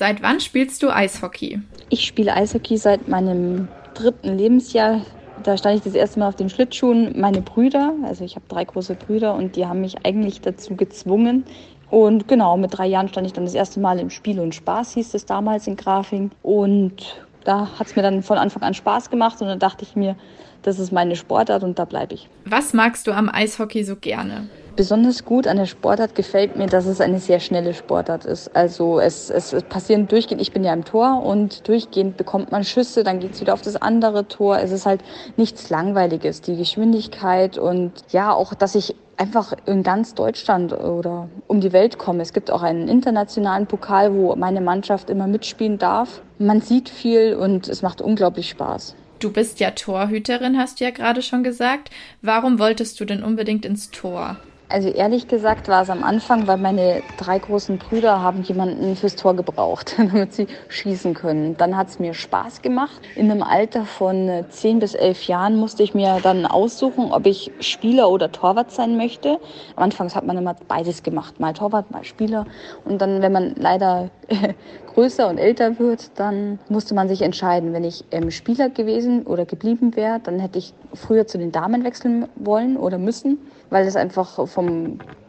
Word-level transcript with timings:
Seit 0.00 0.22
wann 0.22 0.40
spielst 0.40 0.82
du 0.82 0.88
Eishockey? 0.88 1.60
Ich 1.90 2.06
spiele 2.06 2.32
Eishockey 2.32 2.78
seit 2.78 3.06
meinem 3.06 3.68
dritten 3.92 4.34
Lebensjahr. 4.34 5.02
Da 5.42 5.58
stand 5.58 5.76
ich 5.76 5.82
das 5.82 5.92
erste 5.92 6.18
Mal 6.20 6.28
auf 6.28 6.36
den 6.36 6.48
Schlittschuhen. 6.48 7.20
Meine 7.20 7.42
Brüder, 7.42 7.92
also 8.04 8.24
ich 8.24 8.34
habe 8.34 8.46
drei 8.48 8.64
große 8.64 8.94
Brüder 8.94 9.34
und 9.34 9.56
die 9.56 9.66
haben 9.66 9.82
mich 9.82 10.06
eigentlich 10.06 10.40
dazu 10.40 10.74
gezwungen. 10.74 11.44
Und 11.90 12.28
genau, 12.28 12.56
mit 12.56 12.78
drei 12.78 12.86
Jahren 12.86 13.08
stand 13.08 13.26
ich 13.26 13.34
dann 13.34 13.44
das 13.44 13.52
erste 13.52 13.78
Mal 13.78 13.98
im 13.98 14.08
Spiel 14.08 14.40
und 14.40 14.54
Spaß, 14.54 14.94
hieß 14.94 15.12
es 15.12 15.26
damals 15.26 15.66
in 15.66 15.76
Grafing. 15.76 16.30
Und 16.42 17.22
da 17.44 17.68
hat 17.78 17.88
es 17.88 17.94
mir 17.94 18.00
dann 18.00 18.22
von 18.22 18.38
Anfang 18.38 18.62
an 18.62 18.72
Spaß 18.72 19.10
gemacht 19.10 19.42
und 19.42 19.48
dann 19.48 19.58
dachte 19.58 19.84
ich 19.84 19.96
mir, 19.96 20.16
das 20.62 20.78
ist 20.78 20.92
meine 20.92 21.14
Sportart 21.14 21.62
und 21.62 21.78
da 21.78 21.84
bleibe 21.84 22.14
ich. 22.14 22.26
Was 22.46 22.72
magst 22.72 23.06
du 23.06 23.12
am 23.12 23.28
Eishockey 23.28 23.84
so 23.84 23.96
gerne? 23.96 24.48
Besonders 24.80 25.26
gut 25.26 25.46
an 25.46 25.58
der 25.58 25.66
Sportart 25.66 26.14
gefällt 26.14 26.56
mir, 26.56 26.66
dass 26.66 26.86
es 26.86 27.02
eine 27.02 27.18
sehr 27.18 27.38
schnelle 27.38 27.74
Sportart 27.74 28.24
ist. 28.24 28.56
Also 28.56 28.98
es, 28.98 29.28
es 29.28 29.54
passieren 29.68 30.08
durchgehend, 30.08 30.40
ich 30.40 30.52
bin 30.52 30.64
ja 30.64 30.72
im 30.72 30.86
Tor 30.86 31.22
und 31.22 31.68
durchgehend 31.68 32.16
bekommt 32.16 32.50
man 32.50 32.64
Schüsse, 32.64 33.04
dann 33.04 33.20
geht 33.20 33.34
es 33.34 33.42
wieder 33.42 33.52
auf 33.52 33.60
das 33.60 33.76
andere 33.76 34.26
Tor. 34.26 34.58
Es 34.58 34.72
ist 34.72 34.86
halt 34.86 35.02
nichts 35.36 35.68
Langweiliges. 35.68 36.40
Die 36.40 36.56
Geschwindigkeit 36.56 37.58
und 37.58 37.92
ja, 38.08 38.32
auch, 38.32 38.54
dass 38.54 38.74
ich 38.74 38.96
einfach 39.18 39.52
in 39.66 39.82
ganz 39.82 40.14
Deutschland 40.14 40.72
oder 40.72 41.28
um 41.46 41.60
die 41.60 41.74
Welt 41.74 41.98
komme. 41.98 42.22
Es 42.22 42.32
gibt 42.32 42.50
auch 42.50 42.62
einen 42.62 42.88
internationalen 42.88 43.66
Pokal, 43.66 44.14
wo 44.14 44.34
meine 44.34 44.62
Mannschaft 44.62 45.10
immer 45.10 45.26
mitspielen 45.26 45.76
darf. 45.76 46.22
Man 46.38 46.62
sieht 46.62 46.88
viel 46.88 47.34
und 47.34 47.68
es 47.68 47.82
macht 47.82 48.00
unglaublich 48.00 48.48
Spaß. 48.48 48.94
Du 49.18 49.30
bist 49.30 49.60
ja 49.60 49.72
Torhüterin, 49.72 50.56
hast 50.56 50.80
du 50.80 50.84
ja 50.84 50.90
gerade 50.90 51.20
schon 51.20 51.42
gesagt. 51.42 51.90
Warum 52.22 52.58
wolltest 52.58 52.98
du 52.98 53.04
denn 53.04 53.22
unbedingt 53.22 53.66
ins 53.66 53.90
Tor? 53.90 54.38
Also 54.72 54.88
ehrlich 54.88 55.26
gesagt 55.26 55.66
war 55.66 55.82
es 55.82 55.90
am 55.90 56.04
Anfang, 56.04 56.46
weil 56.46 56.56
meine 56.56 57.02
drei 57.16 57.40
großen 57.40 57.78
Brüder 57.78 58.22
haben 58.22 58.42
jemanden 58.42 58.94
fürs 58.94 59.16
Tor 59.16 59.34
gebraucht, 59.34 59.96
damit 59.98 60.32
sie 60.32 60.46
schießen 60.68 61.12
können. 61.14 61.56
Dann 61.56 61.76
hat 61.76 61.88
es 61.88 61.98
mir 61.98 62.14
Spaß 62.14 62.62
gemacht. 62.62 63.00
In 63.16 63.28
einem 63.28 63.42
Alter 63.42 63.84
von 63.84 64.44
zehn 64.48 64.78
bis 64.78 64.94
elf 64.94 65.24
Jahren 65.24 65.56
musste 65.56 65.82
ich 65.82 65.92
mir 65.92 66.20
dann 66.22 66.46
aussuchen, 66.46 67.12
ob 67.12 67.26
ich 67.26 67.50
Spieler 67.58 68.08
oder 68.10 68.30
Torwart 68.30 68.70
sein 68.70 68.96
möchte. 68.96 69.40
Am 69.74 69.82
Anfang 69.82 70.14
hat 70.14 70.24
man 70.24 70.38
immer 70.38 70.54
beides 70.68 71.02
gemacht, 71.02 71.40
mal 71.40 71.52
Torwart, 71.52 71.90
mal 71.90 72.04
Spieler. 72.04 72.46
Und 72.84 73.02
dann, 73.02 73.22
wenn 73.22 73.32
man 73.32 73.56
leider 73.56 74.08
größer 74.94 75.28
und 75.28 75.38
älter 75.38 75.80
wird, 75.80 76.12
dann 76.14 76.60
musste 76.68 76.94
man 76.94 77.08
sich 77.08 77.22
entscheiden. 77.22 77.72
Wenn 77.72 77.82
ich 77.82 78.04
ähm, 78.12 78.30
Spieler 78.30 78.70
gewesen 78.70 79.24
oder 79.24 79.46
geblieben 79.46 79.96
wäre, 79.96 80.20
dann 80.20 80.38
hätte 80.38 80.60
ich 80.60 80.74
früher 80.94 81.26
zu 81.26 81.38
den 81.38 81.50
Damen 81.50 81.82
wechseln 81.82 82.28
wollen 82.36 82.76
oder 82.76 82.98
müssen 82.98 83.38
weil 83.70 83.86
es 83.86 83.96
einfach 83.96 84.46
vom, 84.48 84.59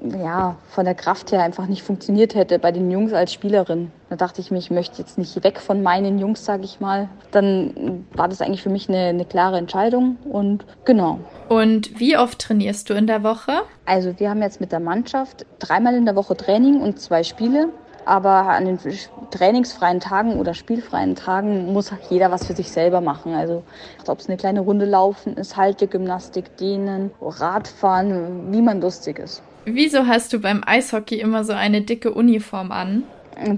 ja, 0.03 0.55
von 0.69 0.85
der 0.85 0.95
Kraft 0.95 1.31
her 1.31 1.43
einfach 1.43 1.67
nicht 1.67 1.83
funktioniert 1.83 2.35
hätte 2.35 2.59
bei 2.59 2.71
den 2.71 2.89
Jungs 2.89 3.13
als 3.13 3.33
Spielerin. 3.33 3.91
Da 4.09 4.15
dachte 4.15 4.41
ich 4.41 4.51
mir, 4.51 4.57
ich 4.57 4.71
möchte 4.71 5.01
jetzt 5.01 5.17
nicht 5.17 5.43
weg 5.43 5.59
von 5.59 5.83
meinen 5.83 6.19
Jungs, 6.19 6.43
sage 6.43 6.63
ich 6.63 6.79
mal. 6.79 7.09
Dann 7.31 8.05
war 8.13 8.27
das 8.27 8.41
eigentlich 8.41 8.63
für 8.63 8.69
mich 8.69 8.89
eine, 8.89 9.05
eine 9.05 9.25
klare 9.25 9.57
Entscheidung 9.57 10.17
und 10.25 10.65
genau. 10.85 11.19
Und 11.49 11.99
wie 11.99 12.17
oft 12.17 12.39
trainierst 12.39 12.89
du 12.89 12.93
in 12.93 13.07
der 13.07 13.23
Woche? 13.23 13.61
Also 13.85 14.19
wir 14.19 14.29
haben 14.29 14.41
jetzt 14.41 14.61
mit 14.61 14.71
der 14.71 14.79
Mannschaft 14.79 15.45
dreimal 15.59 15.95
in 15.95 16.05
der 16.05 16.15
Woche 16.15 16.35
Training 16.35 16.81
und 16.81 16.99
zwei 16.99 17.23
Spiele. 17.23 17.69
Aber 18.05 18.29
an 18.29 18.65
den 18.65 18.79
trainingsfreien 19.29 19.99
Tagen 19.99 20.39
oder 20.39 20.53
spielfreien 20.53 21.15
Tagen 21.15 21.71
muss 21.71 21.91
jeder 22.09 22.31
was 22.31 22.45
für 22.45 22.55
sich 22.55 22.71
selber 22.71 23.01
machen. 23.01 23.33
Also 23.33 23.63
ob 24.07 24.19
es 24.19 24.27
eine 24.27 24.37
kleine 24.37 24.61
Runde 24.61 24.85
laufen 24.85 25.35
ist, 25.37 25.57
Haltegymnastik, 25.57 26.57
Dehnen, 26.57 27.11
Radfahren, 27.21 28.51
wie 28.51 28.61
man 28.61 28.81
lustig 28.81 29.19
ist. 29.19 29.43
Wieso 29.65 30.07
hast 30.07 30.33
du 30.33 30.39
beim 30.39 30.63
Eishockey 30.65 31.19
immer 31.19 31.43
so 31.43 31.53
eine 31.53 31.81
dicke 31.81 32.13
Uniform 32.13 32.71
an? 32.71 33.03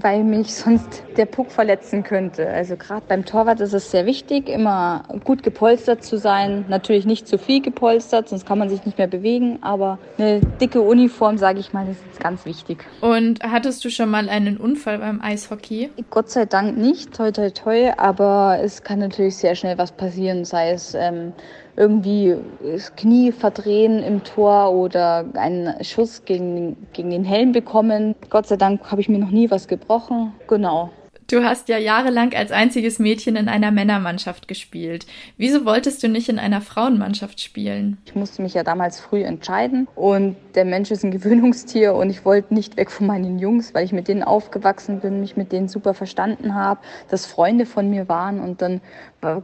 Weil 0.00 0.24
mich 0.24 0.54
sonst 0.54 1.02
der 1.16 1.26
Puck 1.26 1.50
verletzen 1.50 2.02
könnte. 2.02 2.48
Also 2.48 2.76
gerade 2.76 3.04
beim 3.06 3.24
Torwart 3.24 3.60
ist 3.60 3.72
es 3.72 3.90
sehr 3.90 4.06
wichtig, 4.06 4.48
immer 4.48 5.04
gut 5.24 5.42
gepolstert 5.42 6.04
zu 6.04 6.16
sein. 6.16 6.64
Natürlich 6.68 7.06
nicht 7.06 7.28
zu 7.28 7.38
viel 7.38 7.60
gepolstert, 7.60 8.28
sonst 8.28 8.46
kann 8.46 8.58
man 8.58 8.68
sich 8.68 8.84
nicht 8.84 8.98
mehr 8.98 9.06
bewegen. 9.06 9.58
Aber 9.62 9.98
eine 10.18 10.40
dicke 10.40 10.80
Uniform, 10.80 11.38
sage 11.38 11.60
ich 11.60 11.72
mal, 11.72 11.86
ist 11.88 12.20
ganz 12.20 12.44
wichtig. 12.44 12.84
Und 13.00 13.42
hattest 13.42 13.84
du 13.84 13.90
schon 13.90 14.10
mal 14.10 14.28
einen 14.28 14.56
Unfall 14.56 14.98
beim 14.98 15.20
Eishockey? 15.20 15.90
Gott 16.10 16.30
sei 16.30 16.46
Dank 16.46 16.76
nicht, 16.76 17.14
toi 17.14 17.30
toi 17.30 17.50
toi. 17.50 17.92
Aber 17.96 18.58
es 18.62 18.82
kann 18.82 18.98
natürlich 18.98 19.36
sehr 19.36 19.54
schnell 19.54 19.78
was 19.78 19.92
passieren, 19.92 20.44
sei 20.44 20.70
es 20.70 20.94
ähm, 20.94 21.32
irgendwie 21.76 22.36
das 22.62 22.94
Knie 22.96 23.32
verdrehen 23.32 24.02
im 24.02 24.22
Tor 24.24 24.72
oder 24.72 25.24
einen 25.34 25.82
Schuss 25.82 26.24
gegen, 26.24 26.76
gegen 26.92 27.10
den 27.10 27.24
Helm 27.24 27.52
bekommen. 27.52 28.14
Gott 28.30 28.46
sei 28.46 28.56
Dank 28.56 28.90
habe 28.90 29.00
ich 29.00 29.08
mir 29.08 29.18
noch 29.18 29.30
nie 29.30 29.50
was 29.50 29.68
gebrochen. 29.68 30.32
Genau. 30.48 30.90
Du 31.26 31.42
hast 31.42 31.68
ja 31.68 31.78
jahrelang 31.78 32.34
als 32.34 32.52
einziges 32.52 32.98
Mädchen 32.98 33.36
in 33.36 33.48
einer 33.48 33.70
Männermannschaft 33.70 34.46
gespielt. 34.46 35.06
Wieso 35.38 35.64
wolltest 35.64 36.02
du 36.02 36.08
nicht 36.08 36.28
in 36.28 36.38
einer 36.38 36.60
Frauenmannschaft 36.60 37.40
spielen? 37.40 37.96
Ich 38.04 38.14
musste 38.14 38.42
mich 38.42 38.52
ja 38.52 38.62
damals 38.62 39.00
früh 39.00 39.22
entscheiden 39.22 39.88
und 39.94 40.36
der 40.54 40.66
Mensch 40.66 40.90
ist 40.90 41.02
ein 41.02 41.10
Gewöhnungstier 41.14 41.94
und 41.94 42.10
ich 42.10 42.26
wollte 42.26 42.52
nicht 42.52 42.76
weg 42.76 42.90
von 42.90 43.06
meinen 43.06 43.38
Jungs, 43.38 43.72
weil 43.72 43.84
ich 43.84 43.92
mit 43.92 44.08
denen 44.08 44.22
aufgewachsen 44.22 45.00
bin, 45.00 45.20
mich 45.20 45.36
mit 45.36 45.50
denen 45.50 45.68
super 45.68 45.94
verstanden 45.94 46.54
habe, 46.54 46.80
dass 47.08 47.24
Freunde 47.24 47.64
von 47.64 47.88
mir 47.88 48.08
waren 48.08 48.40
und 48.40 48.60
dann 48.60 48.80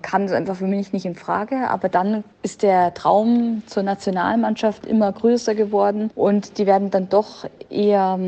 kam 0.02 0.24
es 0.24 0.32
einfach 0.32 0.56
für 0.56 0.66
mich 0.66 0.92
nicht 0.92 1.06
in 1.06 1.14
Frage. 1.14 1.68
Aber 1.70 1.88
dann 1.88 2.24
ist 2.42 2.62
der 2.62 2.92
Traum 2.92 3.62
zur 3.66 3.82
Nationalmannschaft 3.82 4.84
immer 4.84 5.10
größer 5.10 5.54
geworden 5.54 6.10
und 6.14 6.58
die 6.58 6.66
werden 6.66 6.90
dann 6.90 7.08
doch 7.08 7.46
eher 7.70 8.18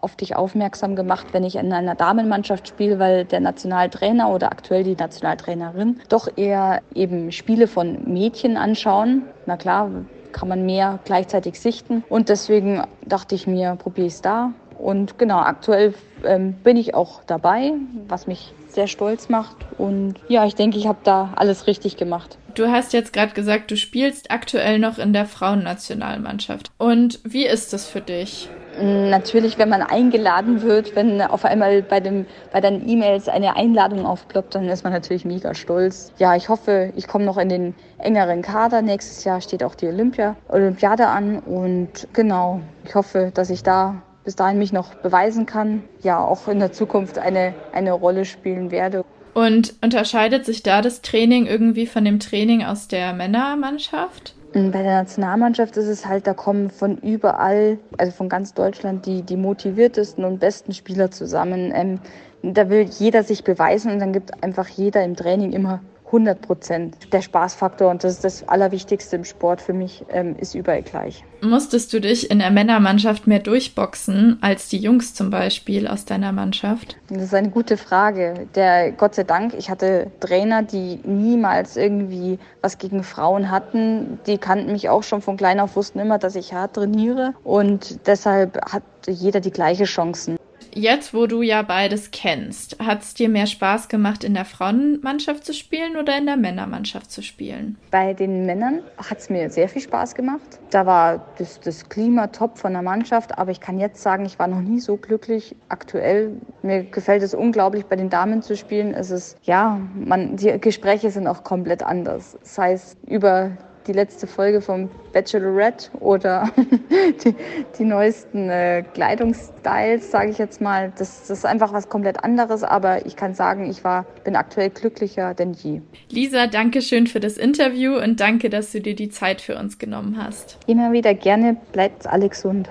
auf 0.00 0.16
dich 0.16 0.36
aufmerksam 0.36 0.96
gemacht, 0.96 1.28
wenn 1.32 1.44
ich 1.44 1.56
in 1.56 1.72
einer 1.72 1.94
Damenmannschaft 1.94 2.68
spiele, 2.68 2.98
weil 2.98 3.24
der 3.24 3.40
Nationaltrainer 3.40 4.30
oder 4.30 4.52
aktuell 4.52 4.84
die 4.84 4.96
Nationaltrainerin 4.96 6.00
doch 6.08 6.28
eher 6.36 6.80
eben 6.94 7.32
Spiele 7.32 7.66
von 7.66 7.98
Mädchen 8.04 8.56
anschauen. 8.56 9.22
Na 9.46 9.56
klar, 9.56 9.90
kann 10.32 10.48
man 10.48 10.66
mehr 10.66 10.98
gleichzeitig 11.04 11.60
sichten. 11.60 12.04
Und 12.08 12.28
deswegen 12.28 12.82
dachte 13.04 13.34
ich 13.34 13.46
mir, 13.46 13.76
probiere 13.76 14.06
es 14.06 14.20
da. 14.20 14.52
Und 14.78 15.18
genau, 15.18 15.38
aktuell 15.38 15.94
ähm, 16.24 16.54
bin 16.64 16.76
ich 16.76 16.94
auch 16.94 17.22
dabei, 17.26 17.72
was 18.06 18.26
mich 18.26 18.52
sehr 18.68 18.86
stolz 18.86 19.28
macht. 19.28 19.56
Und 19.76 20.14
ja, 20.28 20.46
ich 20.46 20.54
denke, 20.54 20.78
ich 20.78 20.86
habe 20.86 20.98
da 21.04 21.32
alles 21.36 21.66
richtig 21.66 21.96
gemacht. 21.96 22.38
Du 22.54 22.68
hast 22.68 22.92
jetzt 22.92 23.12
gerade 23.12 23.32
gesagt, 23.32 23.70
du 23.70 23.76
spielst 23.76 24.30
aktuell 24.30 24.78
noch 24.78 24.98
in 24.98 25.12
der 25.12 25.26
Frauennationalmannschaft. 25.26 26.70
Und 26.78 27.20
wie 27.24 27.46
ist 27.46 27.72
das 27.72 27.86
für 27.86 28.00
dich? 28.00 28.48
Natürlich, 28.80 29.58
wenn 29.58 29.68
man 29.68 29.82
eingeladen 29.82 30.62
wird, 30.62 30.94
wenn 30.94 31.20
auf 31.20 31.44
einmal 31.44 31.82
bei, 31.82 31.98
dem, 32.00 32.26
bei 32.52 32.60
deinen 32.60 32.88
E-Mails 32.88 33.28
eine 33.28 33.56
Einladung 33.56 34.06
aufploppt, 34.06 34.54
dann 34.54 34.68
ist 34.68 34.84
man 34.84 34.92
natürlich 34.92 35.24
mega 35.24 35.54
stolz. 35.54 36.12
Ja, 36.18 36.36
ich 36.36 36.48
hoffe, 36.48 36.92
ich 36.94 37.08
komme 37.08 37.24
noch 37.24 37.38
in 37.38 37.48
den 37.48 37.74
engeren 37.98 38.42
Kader. 38.42 38.82
Nächstes 38.82 39.24
Jahr 39.24 39.40
steht 39.40 39.64
auch 39.64 39.74
die 39.74 39.88
Olympia, 39.88 40.36
Olympiade 40.48 41.08
an 41.08 41.40
und 41.40 42.06
genau, 42.12 42.60
ich 42.84 42.94
hoffe, 42.94 43.32
dass 43.34 43.50
ich 43.50 43.64
da 43.64 44.02
bis 44.28 44.36
dahin 44.36 44.58
mich 44.58 44.74
noch 44.74 44.94
beweisen 44.96 45.46
kann, 45.46 45.84
ja, 46.02 46.22
auch 46.22 46.48
in 46.48 46.58
der 46.58 46.70
Zukunft 46.70 47.16
eine, 47.16 47.54
eine 47.72 47.92
Rolle 47.92 48.26
spielen 48.26 48.70
werde. 48.70 49.02
Und 49.32 49.72
unterscheidet 49.80 50.44
sich 50.44 50.62
da 50.62 50.82
das 50.82 51.00
Training 51.00 51.46
irgendwie 51.46 51.86
von 51.86 52.04
dem 52.04 52.20
Training 52.20 52.62
aus 52.62 52.88
der 52.88 53.14
Männermannschaft? 53.14 54.34
Bei 54.52 54.82
der 54.82 55.02
Nationalmannschaft 55.02 55.78
ist 55.78 55.86
es 55.86 56.04
halt, 56.04 56.26
da 56.26 56.34
kommen 56.34 56.68
von 56.68 56.98
überall, 56.98 57.78
also 57.96 58.12
von 58.12 58.28
ganz 58.28 58.52
Deutschland, 58.52 59.06
die, 59.06 59.22
die 59.22 59.38
motiviertesten 59.38 60.26
und 60.26 60.40
besten 60.40 60.74
Spieler 60.74 61.10
zusammen. 61.10 61.72
Ähm, 61.74 61.98
da 62.42 62.68
will 62.68 62.82
jeder 62.82 63.22
sich 63.22 63.44
beweisen 63.44 63.90
und 63.92 63.98
dann 63.98 64.12
gibt 64.12 64.44
einfach 64.44 64.68
jeder 64.68 65.02
im 65.04 65.16
Training 65.16 65.54
immer 65.54 65.80
100 66.08 66.40
Prozent. 66.40 67.12
Der 67.12 67.22
Spaßfaktor, 67.22 67.90
und 67.90 68.04
das 68.04 68.12
ist 68.14 68.24
das 68.24 68.48
Allerwichtigste 68.48 69.16
im 69.16 69.24
Sport 69.24 69.60
für 69.60 69.72
mich, 69.72 70.04
ähm, 70.10 70.36
ist 70.36 70.54
überall 70.54 70.82
gleich. 70.82 71.24
Musstest 71.40 71.92
du 71.92 72.00
dich 72.00 72.30
in 72.30 72.40
der 72.40 72.50
Männermannschaft 72.50 73.26
mehr 73.26 73.38
durchboxen 73.38 74.38
als 74.40 74.68
die 74.68 74.78
Jungs 74.78 75.14
zum 75.14 75.30
Beispiel 75.30 75.86
aus 75.86 76.04
deiner 76.04 76.32
Mannschaft? 76.32 76.96
Das 77.08 77.22
ist 77.22 77.34
eine 77.34 77.50
gute 77.50 77.76
Frage. 77.76 78.48
Der, 78.54 78.90
Gott 78.90 79.14
sei 79.14 79.22
Dank, 79.22 79.54
ich 79.56 79.70
hatte 79.70 80.10
Trainer, 80.18 80.62
die 80.62 81.00
niemals 81.04 81.76
irgendwie 81.76 82.38
was 82.60 82.78
gegen 82.78 83.04
Frauen 83.04 83.50
hatten. 83.50 84.18
Die 84.26 84.38
kannten 84.38 84.72
mich 84.72 84.88
auch 84.88 85.04
schon 85.04 85.22
von 85.22 85.36
klein 85.36 85.60
auf, 85.60 85.76
wussten 85.76 86.00
immer, 86.00 86.18
dass 86.18 86.34
ich 86.34 86.52
hart 86.52 86.74
trainiere. 86.74 87.34
Und 87.44 88.06
deshalb 88.06 88.60
hat 88.72 88.82
jeder 89.06 89.40
die 89.40 89.52
gleiche 89.52 89.84
Chancen. 89.84 90.37
Jetzt, 90.78 91.12
wo 91.12 91.26
du 91.26 91.42
ja 91.42 91.62
beides 91.62 92.12
kennst, 92.12 92.78
hat 92.78 93.02
es 93.02 93.12
dir 93.12 93.28
mehr 93.28 93.48
Spaß 93.48 93.88
gemacht, 93.88 94.22
in 94.22 94.34
der 94.34 94.44
Frauenmannschaft 94.44 95.44
zu 95.44 95.52
spielen 95.52 95.96
oder 95.96 96.16
in 96.16 96.26
der 96.26 96.36
Männermannschaft 96.36 97.10
zu 97.10 97.20
spielen? 97.20 97.76
Bei 97.90 98.14
den 98.14 98.46
Männern 98.46 98.82
hat 98.96 99.18
es 99.18 99.28
mir 99.28 99.50
sehr 99.50 99.68
viel 99.68 99.82
Spaß 99.82 100.14
gemacht. 100.14 100.60
Da 100.70 100.86
war 100.86 101.26
das, 101.38 101.58
das 101.58 101.88
Klima 101.88 102.28
top 102.28 102.58
von 102.58 102.74
der 102.74 102.82
Mannschaft, 102.82 103.36
aber 103.38 103.50
ich 103.50 103.60
kann 103.60 103.80
jetzt 103.80 104.00
sagen, 104.00 104.24
ich 104.24 104.38
war 104.38 104.46
noch 104.46 104.60
nie 104.60 104.78
so 104.78 104.96
glücklich 104.96 105.56
aktuell. 105.68 106.36
Mir 106.62 106.84
gefällt 106.84 107.24
es 107.24 107.34
unglaublich, 107.34 107.86
bei 107.86 107.96
den 107.96 108.08
Damen 108.08 108.42
zu 108.42 108.56
spielen. 108.56 108.94
Es 108.94 109.10
ist, 109.10 109.36
ja, 109.42 109.80
man, 109.96 110.36
die 110.36 110.60
Gespräche 110.60 111.10
sind 111.10 111.26
auch 111.26 111.42
komplett 111.42 111.82
anders. 111.82 112.38
Das 112.40 112.56
heißt, 112.56 112.98
über 113.04 113.50
die 113.88 113.92
letzte 113.92 114.26
Folge 114.26 114.60
vom 114.60 114.90
Bachelorette 115.12 115.90
oder 115.98 116.50
die, 117.24 117.34
die 117.78 117.84
neuesten 117.84 118.50
äh, 118.50 118.84
Kleidungsstyles, 118.94 120.10
sage 120.10 120.30
ich 120.30 120.38
jetzt 120.38 120.60
mal. 120.60 120.92
Das, 120.98 121.26
das 121.26 121.38
ist 121.38 121.44
einfach 121.46 121.72
was 121.72 121.88
komplett 121.88 122.22
anderes, 122.22 122.62
aber 122.62 123.06
ich 123.06 123.16
kann 123.16 123.34
sagen, 123.34 123.68
ich 123.68 123.82
war, 123.82 124.04
bin 124.24 124.36
aktuell 124.36 124.70
glücklicher 124.70 125.34
denn 125.34 125.54
je. 125.54 125.80
Lisa, 126.10 126.46
danke 126.46 126.82
schön 126.82 127.06
für 127.06 127.20
das 127.20 127.36
Interview 127.36 127.96
und 127.96 128.20
danke, 128.20 128.50
dass 128.50 128.72
du 128.72 128.80
dir 128.80 128.94
die 128.94 129.08
Zeit 129.08 129.40
für 129.40 129.56
uns 129.56 129.78
genommen 129.78 130.22
hast. 130.22 130.58
Immer 130.66 130.92
wieder 130.92 131.14
gerne, 131.14 131.56
bleibt 131.72 132.06
alle 132.06 132.28
gesund. 132.28 132.68